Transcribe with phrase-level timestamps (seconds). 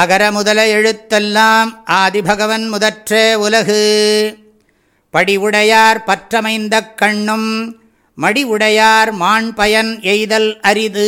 [0.00, 1.70] அகர முதல எழுத்தெல்லாம்
[1.96, 3.82] ஆதிபகவன் முதற்றே உலகு
[5.14, 7.50] படிவுடையார் பற்றமைந்த கண்ணும்
[8.18, 11.07] மடிவுடையார் மாண்பயன் எய்தல் அரிது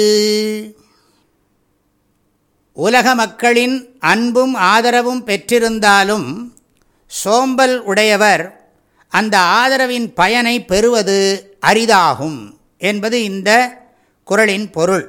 [2.77, 3.77] உலக மக்களின்
[4.05, 6.29] அன்பும் ஆதரவும் பெற்றிருந்தாலும்
[7.11, 8.45] சோம்பல் உடையவர்
[9.13, 11.19] அந்த ஆதரவின் பயனை பெறுவது
[11.67, 12.41] அரிதாகும்
[12.81, 13.51] என்பது இந்த
[14.29, 15.07] குரலின் பொருள்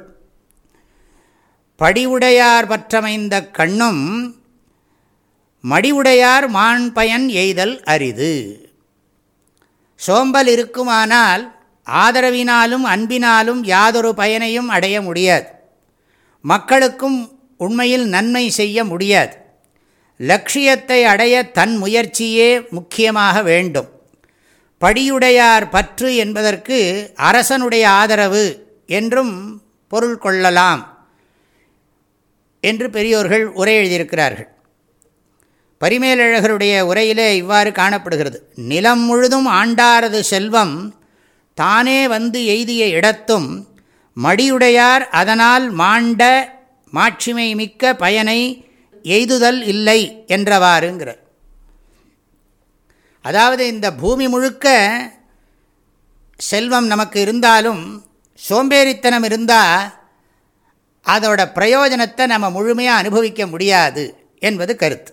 [1.79, 4.03] படிவுடையார் பற்றமைந்த கண்ணும்
[5.63, 8.33] மடிவுடையார் மான் பயன் எய்தல் அரிது
[9.99, 11.43] சோம்பல் இருக்குமானால்
[11.87, 15.47] ஆதரவினாலும் அன்பினாலும் யாதொரு பயனையும் அடைய முடியாது
[16.45, 17.19] மக்களுக்கும்
[17.57, 19.35] உண்மையில் நன்மை செய்ய முடியாது
[20.19, 23.89] லட்சியத்தை அடைய தன் முயற்சியே முக்கியமாக வேண்டும்
[24.81, 26.77] படியுடையார் பற்று என்பதற்கு
[27.21, 28.45] அரசனுடைய ஆதரவு
[28.89, 29.35] என்றும்
[29.91, 30.81] பொருள் கொள்ளலாம்
[32.63, 34.49] என்று பெரியோர்கள் உரை எழுதியிருக்கிறார்கள்
[35.81, 38.37] பரிமேலழகருடைய உரையிலே இவ்வாறு காணப்படுகிறது
[38.63, 40.75] நிலம் முழுதும் ஆண்டாரது செல்வம்
[41.57, 43.47] தானே வந்து எய்திய இடத்தும்
[44.17, 46.23] மடியுடையார் அதனால் மாண்ட
[46.93, 48.39] மாட்சிமை மிக்க பயனை
[49.05, 49.99] எய்துதல் இல்லை
[50.27, 51.21] என்றவாறுங்கிறார்
[53.25, 54.67] அதாவது இந்த பூமி முழுக்க
[56.39, 57.81] செல்வம் நமக்கு இருந்தாலும்
[58.39, 59.87] சோம்பேறித்தனம் இருந்தால்
[61.05, 64.03] அதோட பிரயோஜனத்தை நம்ம முழுமையாக அனுபவிக்க முடியாது
[64.41, 65.11] என்பது கருத்து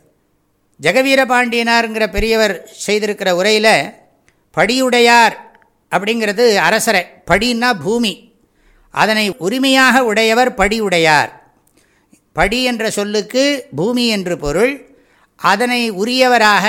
[0.81, 2.55] ஜெகவீரபாண்டியனாருங்கிற பெரியவர்
[2.87, 3.75] செய்திருக்கிற உரையில்
[4.57, 5.37] படியுடையார்
[5.93, 8.12] அப்படிங்கிறது அரசரை படின்னா பூமி
[8.95, 11.31] அதனை உரிமையாக உடையவர் படியுடையார்
[12.33, 13.45] படி என்ற சொல்லுக்கு
[13.77, 14.73] பூமி என்று பொருள்
[15.41, 16.67] அதனை உரியவராக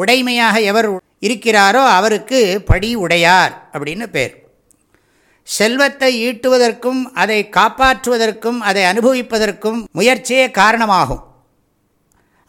[0.00, 0.88] உடைமையாக எவர்
[1.22, 4.34] இருக்கிறாரோ அவருக்கு படி உடையார் அப்படின்னு பேர்
[5.46, 11.22] செல்வத்தை ஈட்டுவதற்கும் அதை காப்பாற்றுவதற்கும் அதை அனுபவிப்பதற்கும் முயற்சியே காரணமாகும்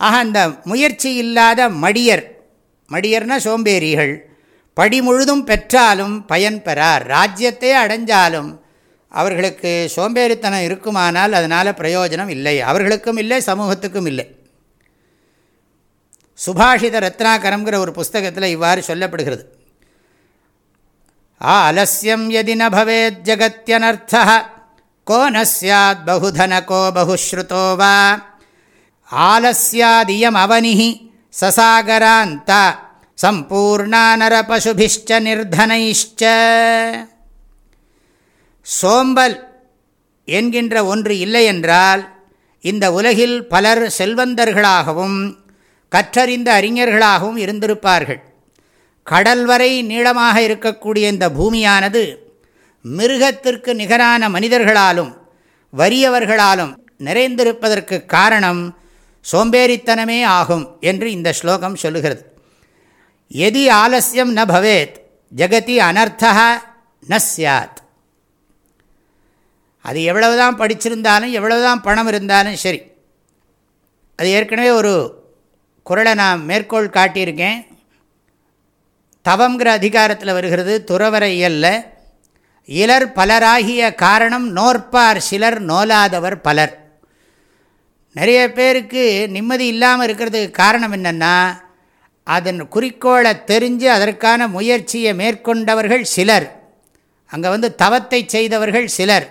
[0.00, 0.39] ஆக அந்த
[0.63, 2.25] முயற்சி இல்லாத மடியர்
[2.91, 4.13] மடியர்னா சோம்பேறிகள்
[4.77, 8.49] படி முழுதும் பெற்றாலும் பயன் பெறார் ராஜ்யத்தையே அடைஞ்சாலும்
[9.11, 14.25] அவர்களுக்கு சோம்பேறித்தனம் இருக்குமானால் அதனால் பிரயோஜனம் இல்லை அவர்களுக்கும் இல்லை சமூகத்துக்கும் இல்லை
[16.39, 19.43] சுபாஷித ரத்னாகரங்கிற ஒரு புஸ்தகத்தில் இவ்வாறு சொல்லப்படுகிறது
[21.41, 24.15] ஆலசியம் எதி நவேத் ஜகத்தியனர்த்த
[25.07, 27.95] கோ நியாத் பகுதனகோ பகுஸ்ருதோ வா
[29.11, 30.89] ஆலசியாதியம் அவனிஹி
[31.33, 32.51] சசாகராந்த
[33.17, 36.23] சம்பூர்ணா நரபசுபிஷ்ட நிர்தனைஷ்ட
[38.65, 39.37] சோம்பல்
[40.27, 42.03] என்கின்ற ஒன்று இல்லையென்றால்
[42.63, 45.19] இந்த உலகில் பலர் செல்வந்தர்களாகவும்
[45.89, 48.26] கற்றறிந்த அறிஞர்களாகவும் இருந்திருப்பார்கள்
[49.07, 52.03] கடல் வரை நீளமாக இருக்கக்கூடிய இந்த பூமியானது
[52.85, 55.11] மிருகத்திற்கு நிகரான மனிதர்களாலும்
[55.73, 56.73] வறியவர்களாலும்
[57.03, 58.61] நிறைந்திருப்பதற்கு காரணம்
[59.25, 62.23] சோம்பேறித்தனமே ஆகும் என்று இந்த ஸ்லோகம் சொல்லுகிறது
[63.31, 64.95] எதி ஆலசியம் ந பவேத்
[65.31, 66.31] ஜெகதி அனர்த்தா
[67.03, 67.79] ந சாத்
[69.85, 72.79] அது எவ்வளவுதான் படிச்சிருந்தாலும் எவ்வளவுதான் பணம் இருந்தாலும் சரி
[74.19, 74.93] அது ஏற்கனவே ஒரு
[75.85, 77.59] குரலை நான் மேற்கோள் காட்டியிருக்கேன்
[79.27, 81.67] தவங்கிற அதிகாரத்தில் வருகிறது துறவரையல்ல
[82.69, 86.73] இலர் பலராகிய காரணம் நோற்பார் சிலர் நோலாதவர் பலர்
[88.15, 89.03] நிறைய பேருக்கு
[89.27, 91.35] நிம்மதி இல்லாமல் இருக்கிறதுக்கு காரணம் என்னென்னா
[92.27, 96.47] அதன் குறிக்கோளை தெரிஞ்சு அதற்கான முயற்சியை மேற்கொண்டவர்கள் சிலர்
[97.31, 99.27] அங்கே வந்து தவத்தை செய்தவர்கள் சிலர்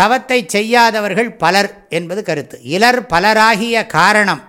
[0.00, 4.42] தவத்தை செய்யாதவர்கள் பலர் என்பது கருத்து இலர் பலராகிய காரணம்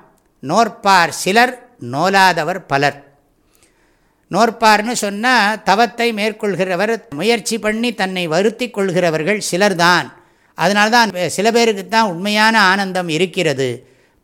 [0.43, 1.53] நோற்பார் சிலர்
[1.91, 2.97] நோலாதவர் பலர்
[4.31, 10.07] நோற்பார்னு சொன்னால் தவத்தை மேற்கொள்கிறவர் முயற்சி பண்ணி தன்னை வருத்தி கொள்கிறவர்கள் சிலர்தான்
[10.91, 13.69] தான் சில பேருக்கு தான் உண்மையான ஆனந்தம் இருக்கிறது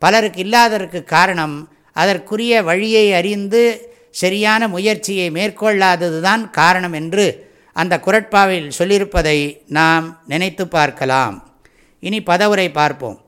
[0.02, 1.56] பலருக்கு இல்லாததற்கு காரணம்
[1.96, 3.62] அதற்குரிய வழியை அறிந்து
[4.10, 7.26] சரியான முயற்சியை மேற்கொள்ளாதது தான் காரணம் என்று
[7.76, 9.38] அந்த குரட்பாவில் சொல்லியிருப்பதை
[9.68, 11.36] நாம் நினைத்து பார்க்கலாம்
[12.02, 13.18] இனி பதவுரை பார்ப்போம்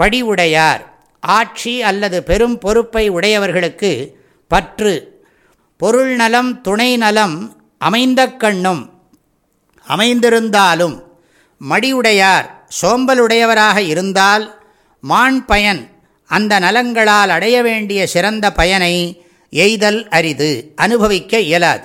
[0.00, 0.82] படி உடையார்
[1.22, 3.90] ஆட்சி அல்லது பெரும் பொறுப்பை உடையவர்களுக்கு
[4.50, 4.92] பற்று
[5.80, 7.36] பொருள் நலம் துணை நலம்
[7.80, 8.82] அமைந்த கண்ணும்
[9.86, 10.96] அமைந்திருந்தாலும்
[11.60, 12.46] மடியுடையார்
[12.80, 14.44] சோம்பலுடையவராக இருந்தால்
[15.02, 15.82] மான் பயன்
[16.30, 18.94] அந்த நலங்களால் அடைய வேண்டிய சிறந்த பயனை
[19.52, 20.50] எய்தல் அரிது
[20.76, 21.84] அனுபவிக்க இயலாது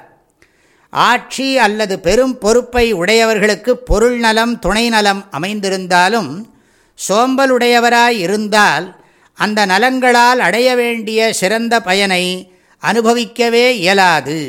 [0.94, 6.32] ஆட்சி அல்லது பெரும் பொறுப்பை உடையவர்களுக்கு பொருள் நலம் துணை நலம் அமைந்திருந்தாலும்
[7.00, 8.86] சோம்பலுடையவராய் இருந்தால்
[9.38, 12.24] அந்த நலங்களால் அடைய வேண்டிய சிறந்த பயனை
[12.84, 14.40] அனுபவிக்கவே இயலாது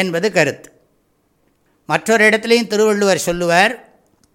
[0.00, 0.68] என்பது கருத்து
[1.88, 3.74] மற்றொரு இடத்துலையும் திருவள்ளுவர் சொல்லுவார்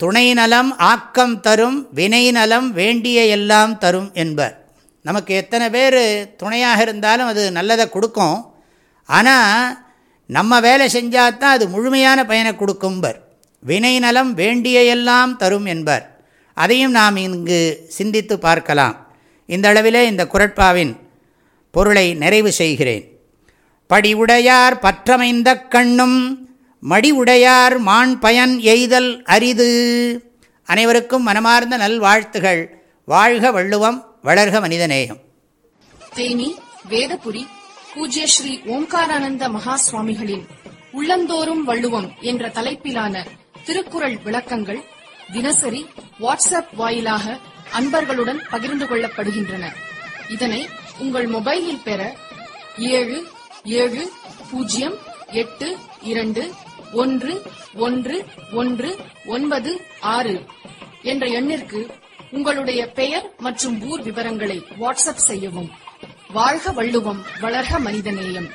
[0.00, 4.56] துணை நலம் ஆக்கம் தரும் வினை நலம் வேண்டிய எல்லாம் தரும் என்பர்
[5.06, 6.02] நமக்கு எத்தனை பேர்
[6.38, 8.38] துணையாக இருந்தாலும் அது நல்லதை கொடுக்கும்
[9.10, 9.74] ஆனால்
[10.30, 13.18] நம்ம வேலை செஞ்சால் தான் அது முழுமையான பயனை கொடுக்கும்பர்
[13.64, 16.06] வினை நலம் வேண்டிய எல்லாம் தரும் என்பர்
[16.58, 17.60] அதையும் நாம் இங்கு
[17.90, 18.96] சிந்தித்து பார்க்கலாம்
[19.50, 20.94] இந்த அளவிலே இந்த குரட்பாவின்
[21.74, 23.06] பொருளை நிறைவு செய்கிறேன்
[23.90, 26.20] படிவுடையார் பற்றமைந்த கண்ணும்
[26.84, 29.70] மடிவுடையார் மான் பயன் எய்தல் அரிது
[30.68, 32.62] அனைவருக்கும் மனமார்ந்த நல்வாழ்த்துகள்
[33.08, 35.22] வாழ்க வள்ளுவம் வளர்க மனிதநேயம்
[36.16, 36.50] தேனி
[36.92, 37.44] வேதபுரி
[37.92, 40.46] பூஜ்ய ஸ்ரீ ஓம்காரானந்த மகா சுவாமிகளின்
[40.94, 43.24] உள்ளந்தோறும் வள்ளுவம் என்ற தலைப்பிலான
[43.64, 44.82] திருக்குறள் விளக்கங்கள்
[45.32, 45.82] தினசரி
[46.20, 47.26] வாட்ஸ்அப் வாயிலாக
[47.72, 49.66] அன்பர்களுடன் பகிர்ந்து கொள்ளப்படுகின்றன
[50.30, 50.62] இதனை
[51.00, 52.02] உங்கள் மொபைலில் பெற
[52.92, 53.18] ஏழு
[53.76, 54.04] ஏழு
[54.50, 54.98] பூஜ்ஜியம்
[55.34, 55.70] எட்டு
[56.04, 56.44] இரண்டு
[56.96, 57.34] ஒன்று
[57.80, 58.18] ஒன்று
[58.54, 58.90] ஒன்று
[59.28, 59.72] ஒன்பது
[60.10, 60.36] ஆறு
[61.04, 61.80] என்ற எண்ணிற்கு
[62.32, 65.70] உங்களுடைய பெயர் மற்றும் ஊர் விவரங்களை வாட்ஸ்அப் செய்யவும்
[66.32, 68.50] வாழ்க வள்ளுவம் வளர்க மனிதநேயம்